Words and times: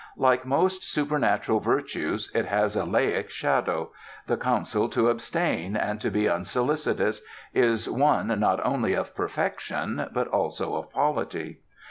Like 0.17 0.47
most 0.47 0.83
supernatural 0.83 1.59
virtues, 1.59 2.31
it 2.33 2.45
has 2.47 2.75
a 2.75 2.85
laic 2.85 3.29
shadow; 3.29 3.91
the 4.25 4.35
counsel 4.35 4.89
to 4.89 5.09
abstain, 5.09 5.75
and 5.75 6.01
to 6.01 6.09
be 6.09 6.27
unsolicitous, 6.27 7.21
is 7.53 7.87
one 7.87 8.29
not 8.39 8.65
only 8.65 8.95
of 8.95 9.13
perfection, 9.13 10.07
but 10.11 10.25
also 10.29 10.73
of 10.75 10.89
polity. 10.89 11.59